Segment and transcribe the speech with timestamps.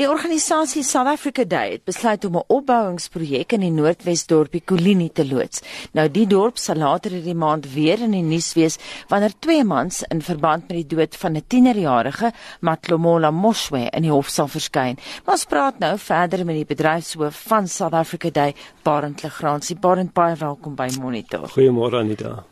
[0.00, 5.26] Die organisasie South Africa Day het besluit om 'n opbouingsprojek in die Noordwesdorpie Kolini te
[5.28, 5.60] loods.
[5.92, 8.78] Nou die dorp sal later hierdie maand weer in die nuus wees
[9.08, 14.10] wanneer twee mans in verband met die dood van 'n 10-jarige Matlomola Moshwe in die
[14.10, 14.96] hof sal verskyn.
[15.26, 19.76] Ons praat nou verder met die bedryfshoof van South Africa Day, Barend Legrandsie.
[19.76, 21.48] Barend, baie welkom by Monitor.
[21.48, 22.44] Goeiemôre Anita.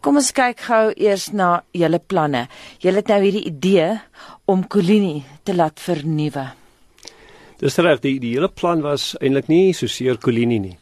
[0.00, 2.48] Kom ons kyk gou eers na julle planne.
[2.78, 4.00] Julle het nou hierdie idee
[4.44, 6.65] om Kolini te laat vernuwe.
[7.56, 10.74] Dis reg, die die hele plan was eintlik nie so seer Kolini nie.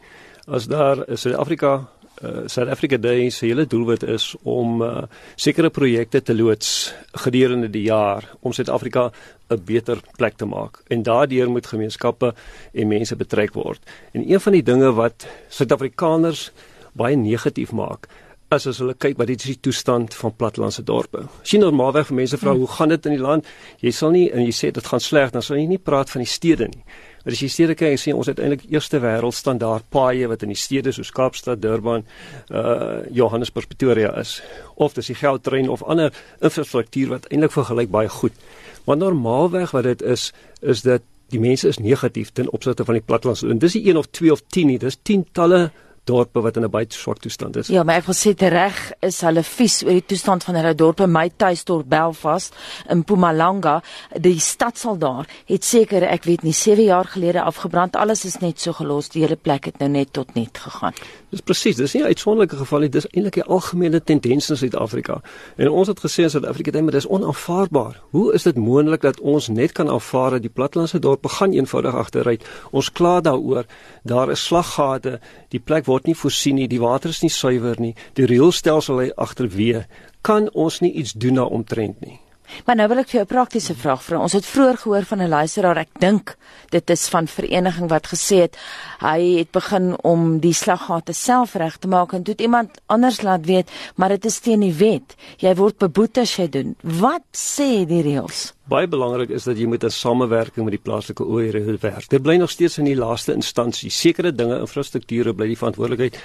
[0.51, 5.05] As daar in Suid-Afrika uh, Suid-Afrika Day se hele doelwit is om uh,
[5.37, 6.93] sekere projekte te loods
[7.27, 9.13] gedurende die jaar om Suid-Afrika
[9.51, 10.83] 'n beter plek te maak.
[10.91, 12.35] En daardeur moet gemeenskappe
[12.73, 13.81] en mense betrek word.
[14.13, 16.51] En een van die dinge wat Suid-Afrikaners
[16.93, 18.09] baie negatief maak,
[18.55, 21.25] as as hulle kyk wat dit is die toestand van plattelandse dorpe.
[21.43, 22.63] As jy normaalweg vir mense vra hmm.
[22.63, 23.49] hoe gaan dit in die land,
[23.83, 26.25] jy sal nie en jy sê dit gaan sleg, dan sal jy nie praat van
[26.25, 26.83] die stede nie.
[27.25, 30.61] Maar as jy stede kyk, sien ons uiteindelik eerste wêreld standaard paaie wat in die
[30.61, 32.05] stede soos Kaapstad, Durban,
[32.53, 34.37] uh Johannesburg, Pretoria is.
[34.77, 36.13] Of dis die Gautrain of ander
[36.45, 38.37] infrastruktuur wat eintlik vergelyk baie goed.
[38.85, 43.05] Maar normaalweg wat dit is, is dat die mense is negatief ten opsigte van die
[43.05, 43.49] plattelandse.
[43.49, 45.71] En dis nie 1 of 2 of 10 nie, dis tientalle
[46.05, 47.67] dorpe wat in 'n baie swak toestand is.
[47.69, 51.07] Ja, maar ek wil sê reg is hulle vies oor die toestand van hulle dorpe.
[51.07, 52.55] My tuisdorp Belfast
[52.89, 53.83] in Mpumalanga,
[54.21, 57.97] die stad sal daar het seker ek weet nie 7 jaar gelede afgebrand.
[57.97, 59.09] Alles is net so gelos.
[59.09, 60.93] Die hele plek het nou net tot net gegaan.
[61.31, 62.89] Dis presies, dis nie 'n uitsonderlike geval nie.
[62.89, 65.21] Dis eintlik 'n algemene tendens in Suid-Afrika.
[65.57, 68.01] En ons het gesê in Suid-Afrika dit is onaanvaarbaar.
[68.11, 71.95] Hoe is dit moontlik dat ons net kan aanvaar dat die plattelandse dorpe gaan eenvoudig
[71.95, 72.45] agteruit?
[72.71, 73.65] Ons kla daaroor.
[74.03, 75.21] Daar is slaggate.
[75.49, 76.69] Die plek word nie voorsien nie.
[76.71, 77.95] Die water is nie suiwer nie.
[78.19, 79.87] Die rioolstelsel lê agterweë.
[80.27, 82.19] Kan ons nie iets doen daaroor nie?
[82.65, 84.19] Maar nou wil ek vir jou 'n praktiese vraag vra.
[84.19, 86.37] Ons het vroeër gehoor van 'n luisteraar, ek dink
[86.71, 88.57] dit is van vereniging wat gesê het
[89.01, 93.47] hy het begin om die slaggate self reg te maak en toe iemand anders laat
[93.47, 95.15] weet, maar dit is teen die wet.
[95.39, 96.77] Jy word beboet as jy doen.
[96.83, 98.53] Wat sê die reëls?
[98.65, 102.09] Baie belangrik is dat jy moet 'n samewerking met die plaaslike owerhede werk.
[102.09, 103.91] Dit bly nog steeds in die laaste instansie.
[103.91, 106.17] Sekere dinge, infrastrukture bly die verantwoordelikheid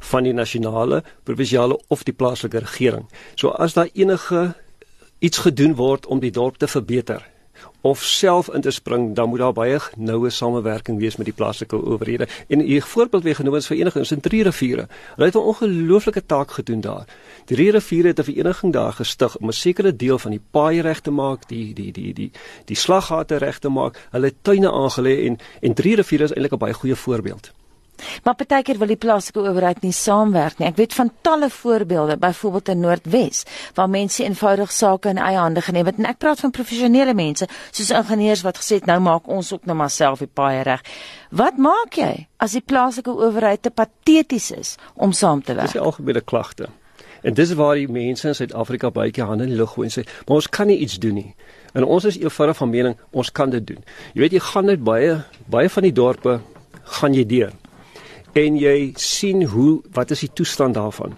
[0.00, 3.04] van die nasionale, provinsiale of die plaaslike regering.
[3.34, 4.54] So as daar enige
[5.22, 7.22] iets gedoen word om die dorp te verbeter
[7.80, 11.76] of self in te spring, dan moet daar baie noue samewerking wees met die plaaslike
[11.76, 12.28] owerhede.
[12.48, 14.86] En 'n voorbeeld wie genoem is verenigings in Drie Riviere.
[15.14, 17.04] Hulle het 'n ongelooflike taak gedoen daar.
[17.44, 21.00] Drie Riviere het 'n vereniging daar gestig om 'n sekere deel van die paai reg
[21.00, 22.30] te maak, die die die die
[22.64, 24.08] die slaggate reg te maak.
[24.10, 27.52] Hulle tuine aangelê en en Drie Riviere is eintlik 'n baie goeie voorbeeld.
[28.22, 30.68] Maar partykeer wil die plaaslike owerheid nie saamwerk nie.
[30.70, 33.44] Ek weet van talle voorbeelde, byvoorbeeld in Noordwes,
[33.74, 35.98] waar mense eenvoudig sake in eie hande geneem het.
[36.00, 39.66] En ek praat van professionele mense, soos ingenieurs wat gesê het nou maak ons ook
[39.70, 40.84] nou maar self die paai reg.
[41.30, 45.70] Wat maak jy as die plaaslike owerheid te pateties is om saam te werk?
[45.70, 46.68] Dis die algemene klagte.
[47.22, 49.94] En dis waar die mense in Suid-Afrika baie keer hande in die lug gooi en
[49.94, 51.34] sê, "Maar ons kan nie iets doen nie."
[51.72, 53.84] En ons is eenvoudig van mening, ons kan dit doen.
[54.14, 56.40] Jy weet jy gaan net baie baie van die dorpe
[56.82, 57.52] gaan jy deur
[58.32, 61.16] en jy sien hoe wat is die toestand daarvan.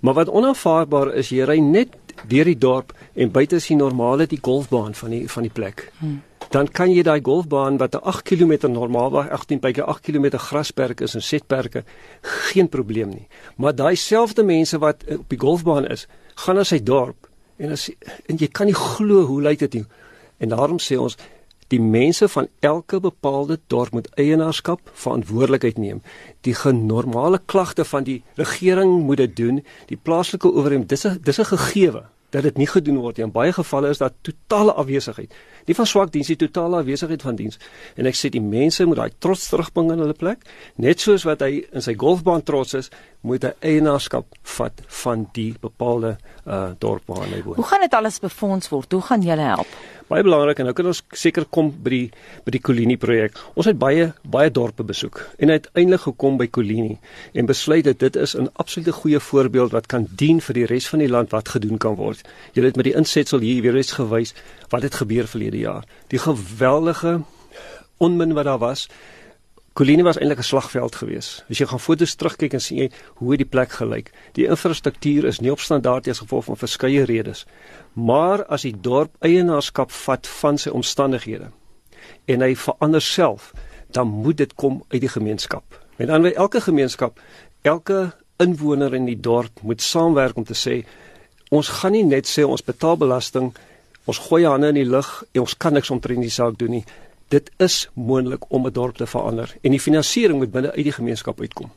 [0.00, 1.96] Maar wat onaanvaarbaar is, jy ry net
[2.28, 5.88] deur die dorp en buite is die normale die golfbaan van die van die plek.
[5.98, 6.20] Hmm.
[6.50, 11.00] Dan kan jy daai golfbaan wat 'n 8 km normaalweg 18 byke 8 km grasperk
[11.00, 11.84] is en setperke
[12.20, 13.28] geen probleem nie.
[13.56, 17.90] Maar daai selfde mense wat op die golfbaan is, gaan na sy dorp en as
[18.26, 19.84] en jy kan nie glo hoe lyk dit nie.
[20.38, 21.16] En daarom sê ons
[21.70, 26.00] Die mense van elke bepaalde dorp moet eienaarskap, verantwoordelikheid neem.
[26.46, 29.60] Die genormale klagte van die regering moet dit doen.
[29.86, 33.26] Die plaaslike owerheid, dis 'n dis 'n gegewe dat dit nie gedoen word nie.
[33.26, 35.34] In baie gevalle is daar totale afwesigheid.
[35.66, 37.58] Nie van swak diens, die totale afwesigheid van diens.
[37.96, 41.40] En ek sê die mense moet daai trots terugbring in hulle plek, net soos wat
[41.40, 44.26] hy in sy golfbaan trots is, moet hy eienaarskap
[44.56, 46.16] vat van die bepaalde
[46.46, 47.56] uh dorp waar hy woon.
[47.56, 48.92] Hoe gaan dit alles befonds word?
[48.92, 49.80] Hoe gaan julle help?
[50.10, 52.06] baie belangrik en nou kan ons seker kom by die
[52.46, 53.38] by die Kolini projek.
[53.54, 56.96] Ons het baie baie dorpe besoek en uiteindelik gekom by Kolini
[57.38, 60.88] en besluit dat dit is 'n absolute goeie voorbeeld wat kan dien vir die res
[60.88, 62.26] van die land wat gedoen kan word.
[62.54, 64.34] Julle het met die insetsel hier weer eens gewys
[64.70, 65.84] wat het gebeur verlede jaar.
[66.08, 67.22] Die geweldige
[67.98, 68.88] onmin wat daar was
[69.72, 71.44] Colline was eintlik 'n slagveld geweest.
[71.50, 74.10] As jy gaan foto's terugkyk en sien jy hoe die plek gelyk.
[74.32, 77.46] Die infrastruktuur is nie op standaard as gevolg van verskeie redes.
[77.92, 81.50] Maar as die dorp eienaarskap vat van sy omstandighede
[82.24, 83.52] en hy verander self,
[83.90, 85.64] dan moet dit kom uit die gemeenskap.
[85.96, 87.20] Met ander woorde, elke gemeenskap,
[87.62, 90.84] elke inwoner in die dorp moet saamwerk om te sê
[91.48, 93.54] ons gaan nie net sê ons betaal belasting,
[94.04, 96.84] ons gooi hande in die lug en ons kan niks omtrent die saak doen nie
[97.30, 100.98] dit is moontlik om 'n dorp te verander en die finansiering moet binne uit die
[100.98, 101.70] gemeenskap uitkom.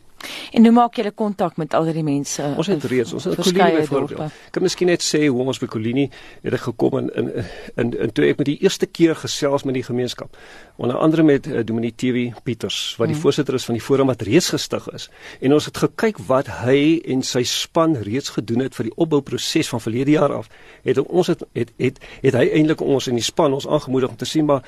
[0.52, 2.46] En hoe maak julle kontak met al die mense?
[2.58, 4.22] Ons het reeds, ons het Kolinie byvoorbeeld.
[4.22, 6.10] Ek kan miskien net sê hoe ons by Kolinie
[6.44, 7.32] het gekom in in
[7.76, 10.38] in, in toe ek met die eerste keer gesels met die gemeenskap.
[10.76, 13.24] Onder andere met uh, Dominique TV Pieters wat die hmm.
[13.26, 15.10] voorsitter is van die forum wat reeds gestig is.
[15.42, 19.70] En ons het gekyk wat hy en sy span reeds gedoen het vir die opbouproses
[19.74, 20.50] van verlede jaar af.
[20.84, 24.18] Het ons het het het, het hy eintlik ons in die span ons aangemoedig om
[24.18, 24.64] te sien maar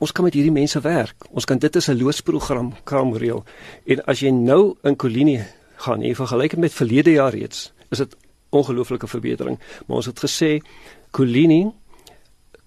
[0.00, 1.28] ons kan met hierdie mense werk.
[1.30, 3.44] Ons kan dit as 'n loosprogram kan reël.
[3.86, 5.44] En as jy nou in Kolinie
[5.76, 8.16] gaan en vergelyk met verlede jaar reeds, is dit
[8.50, 9.58] ongelooflike verbetering.
[9.86, 10.60] Maar ons het gesê
[11.10, 11.72] Kolinie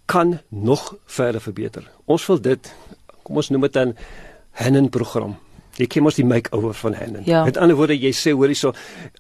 [0.06, 1.92] kan nog verder verbeter.
[2.06, 2.74] Ons wil dit
[3.24, 3.96] kom ons noem dit 'n
[4.52, 5.38] Hennen program.
[5.74, 7.24] Jy ken mos die make-over van Hennen.
[7.26, 7.44] Ja.
[7.44, 8.74] Met ander woorde, jy sê hoor hierso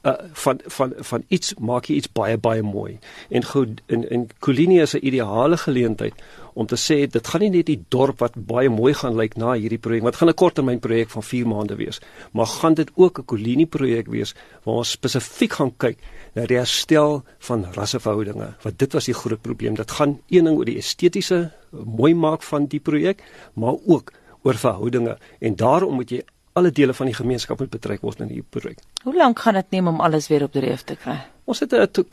[0.03, 0.13] uh,
[0.45, 2.99] van van van iets maak jy iets baie baie mooi.
[3.29, 6.13] En goed in in Kolinie is 'n ideale geleentheid
[6.53, 9.53] om te sê dit gaan nie net die dorp wat baie mooi gaan lyk na
[9.53, 11.99] hierdie projek wat gaan 'n korttermyn projek van 4 maande wees
[12.31, 15.97] maar gaan dit ook 'n kolonie projek wees waar ons spesifiek gaan kyk
[16.35, 20.57] na die herstel van rasseverhoudinge want dit was die groot probleem dit gaan een ding
[20.57, 23.23] oor die estetiese mooi maak van die projek
[23.53, 24.13] maar ook
[24.43, 26.23] oor verhoudinge en daarom moet jy
[26.53, 28.81] alle dele van die gemeenskap moet betrek word in hierdie projek.
[29.03, 31.17] Hoe lank gaan dit neem om alles weer op dreef te kry?
[31.45, 32.05] Ons het 'n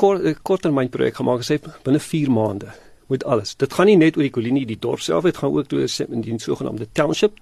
[0.42, 2.68] korttermyn projek gemaak gesê binne 4 maande
[3.10, 3.56] met alles.
[3.56, 6.20] Dit gaan nie net oor die kolonie, die dorp self, dit gaan ook oor die,
[6.26, 7.38] die sogenaamde township,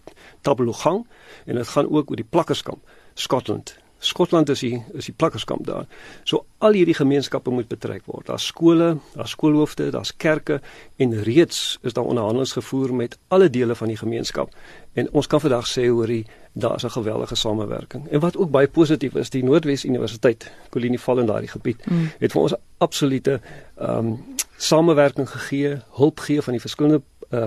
[0.47, 1.05] Tabelugang
[1.45, 3.77] en dit gaan ook oor die plakkerskamp, Scotland.
[3.99, 5.87] Skotland is die is die plakkerskamp daar.
[6.25, 8.29] So al hierdie gemeenskappe moet betrek word.
[8.31, 10.61] Daar's skole, daar's skoolhoofde, daar's kerke
[11.03, 14.55] en reeds is daar onderhandelinge gevoer met alle dele van die gemeenskap.
[14.95, 16.15] En ons kan vandag sê hoor
[16.53, 18.09] daar's 'n geweldige samewerking.
[18.09, 22.11] En wat ook baie positief is, die Noordwes Universiteit, Kolinie val in daardie gebied, mm.
[22.19, 23.41] het vir ons absolute
[23.77, 27.41] ehm um, samewerking gegee, hulp gee van die verskillende uh,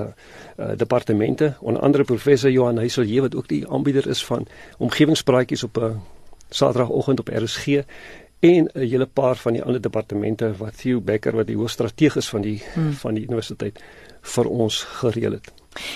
[0.58, 4.48] uh departemente, onder andere professor Johan Heiselje wat ook die aanbieder is van
[4.78, 5.96] omgewingspraatjies op 'n uh,
[6.50, 7.68] Saterdagoggend op RSG
[8.40, 12.42] en 'n hele paar van die ander departemente wat Theo Becker wat die hoofstrategus van
[12.42, 12.94] die hmm.
[12.94, 13.80] van die universiteit
[14.22, 15.52] vir ons gereël het.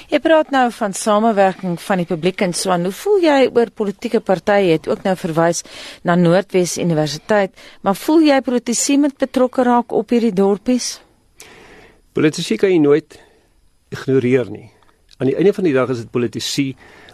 [0.08, 2.84] Jy praat nou van samewerking van die publiek en so aan.
[2.84, 4.68] Hoe voel jy oor politieke partye?
[4.68, 5.64] Jy het ook nou verwys
[6.04, 7.52] na Noordwes Universiteit,
[7.82, 11.05] maar voel jy politici moet betrokke raak op hierdie dorpies?
[12.16, 13.18] Politici kan jy nooit
[13.92, 14.70] ignoreer nie.
[15.20, 16.70] Aan die einde van die dag is dit politici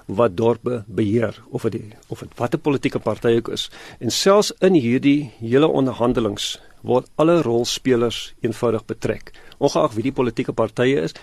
[0.06, 3.63] wat dorpe beheer of dit of dit watter politieke party ook is.
[3.98, 9.33] En selfs in hierdie hele onderhandelings word alle rolspelers eenvoudig betrek.
[9.57, 11.18] Ongeag wie die politieke partye is,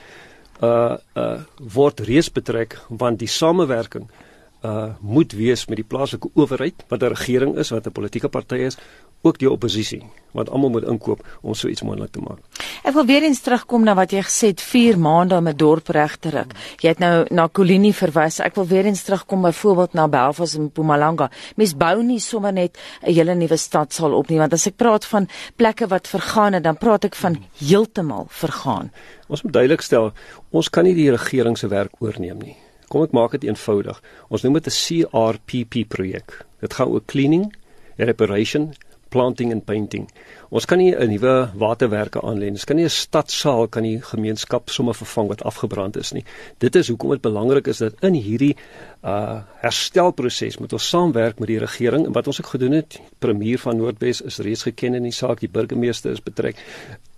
[0.59, 1.45] uh uh
[1.75, 4.11] word reeds betrek want die samewerking
[4.67, 8.59] uh moet wees met die plaaslike owerheid wat 'n regering is wat 'n politieke party
[8.67, 8.79] is
[9.23, 10.03] ook die oppositie
[10.37, 12.41] want almal moet inkoop om so iets moontlik te maak.
[12.87, 15.89] Ek wil weer eens terugkom na wat jy gesê het 4 maande om 'n dorp
[15.89, 16.53] reg te ruk.
[16.83, 18.41] Jy het nou na Kolinie verwys.
[18.41, 21.31] Ek wil weer eens terugkom byvoorbeeld na Belfast en Mpumalanga.
[21.57, 24.77] Mens bou nie sommer net 'n hele nuwe stad sal op nie want as ek
[24.77, 28.93] praat van plekke wat vergaan het, dan praat ek van heeltemal vergaan.
[29.29, 30.13] Ons moet duidelik stel,
[30.51, 32.57] ons kan nie die regering se werk oorneem nie.
[32.89, 34.03] Kom ek maak dit eenvoudig.
[34.29, 36.47] Ons noem dit 'n CRPP projek.
[36.61, 37.55] Dit gaan oor cleaning,
[37.97, 38.75] reparation
[39.09, 40.09] planting and painting.
[40.49, 42.59] Ons kan nie 'n nuwe waterwerke aanlê nie.
[42.61, 46.25] Ons kan nie 'n stadsaal kan die gemeenskap sommer vervang wat afgebrand is nie.
[46.59, 48.57] Dit is hoekom dit belangrik is dat in hierdie
[49.05, 53.01] uh herstelproses moet ons saamwerk met die regering en wat ons ook gedoen het.
[53.19, 56.57] Premier van Noordwes is reeds geken in die saak, die burgemeester is betrek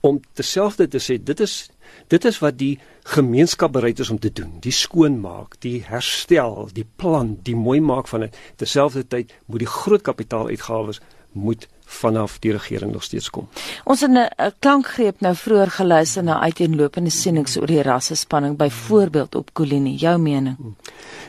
[0.01, 1.69] om terselfde te sê dit is
[2.09, 2.79] dit is wat die
[3.11, 4.53] gemeenskap bereid is om te doen.
[4.63, 8.37] Die skoonmaak, die herstel, die plan, die mooi maak van dit.
[8.63, 11.01] Terselfdertyd moet die groot kapitaaluitgawes
[11.33, 13.49] moet vanaf die regering nog steeds kom.
[13.85, 19.53] Ons het 'n klankgreep nou vroeër geluister na uiteenlopende sienings oor die rassespanning byvoorbeeld op
[19.53, 19.97] Kolinie.
[19.97, 20.57] Jou mening?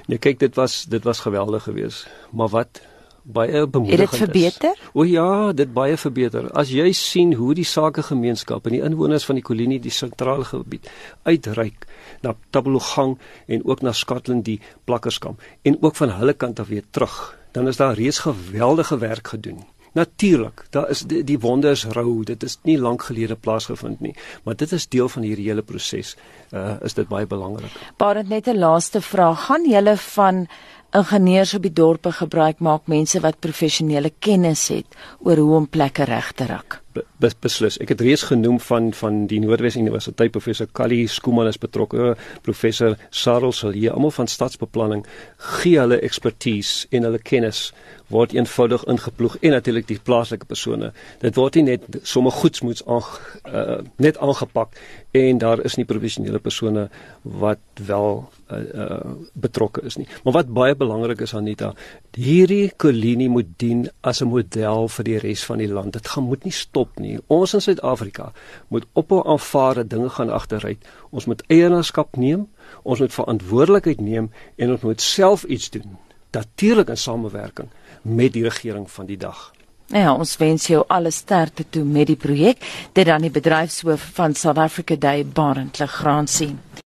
[0.08, 2.82] Nee, kyk, dit was dit was geweldig geweest, maar wat
[3.24, 4.20] baie bemoedigend is.
[4.20, 4.72] Het dit verbeter?
[4.72, 4.90] Is.
[4.94, 6.52] O ja, dit baie verbeter.
[6.52, 10.90] As jy sien hoe die sakegemeenskap en die inwoners van die Kolinie die sentrale gebied
[11.24, 11.86] uitreik
[12.22, 16.84] na Tabelugang en ook na Scotland die plakkerskamp en ook van hulle kant af weer
[16.90, 19.64] terug, dan is daar reeds geweldige werk gedoen.
[19.92, 24.14] Natuurlik, daar is die, die wonde is rou, dit is nie lank gelede plaasgevind nie,
[24.44, 26.16] maar dit is deel van hierdie hele proses.
[26.56, 27.76] Uh is dit baie belangrik.
[28.00, 30.48] Baie net 'n laaste vraag, gaan julle van
[30.92, 34.88] ingenieurs op die dorpe gebruik maak mense wat professionele kennis het
[35.20, 36.81] oor hoe om plekke reg te rak?
[36.94, 37.78] Be, beslis.
[37.84, 42.98] Ek het reeds genoem van van die Noordwes Universiteit professor Kali Skuman is betrokke, professor
[43.10, 45.06] Sarel Silje, almal van stadsbeplanning
[45.38, 47.70] gee hulle ekspertise en hulle kennis
[48.12, 50.92] word eenvoudig ingeploeg en natuurlik die plaaslike persone.
[51.22, 53.08] Dit word nie net sommer goedsmoeds aan
[53.48, 54.76] uh, net aangepak
[55.18, 56.88] en daar is nie professionele persone
[57.24, 59.00] wat wel uh, uh,
[59.34, 60.08] betrokke is nie.
[60.26, 61.72] Maar wat baie belangrik is Anita,
[62.18, 65.94] hierdie kolonie moet dien as 'n model vir die res van die land.
[65.94, 67.20] Dit gaan moet nie stop nie.
[67.28, 68.32] Ons in Suid-Afrika
[68.70, 70.86] moet ophou aanvaar dat dinge gaan agteruit.
[71.12, 72.48] Ons moet eienaarskap neem,
[72.84, 75.98] ons moet verantwoordelikheid neem en ons moet self iets doen.
[76.32, 77.70] Natuurlik in samewerking
[78.02, 79.52] met die regering van die dag.
[79.92, 82.64] Ja, ons wens jou alle sterkte toe met die projek.
[82.94, 86.60] Dit dan die bedryfshoof van South Africa Day Barend Legrand sien.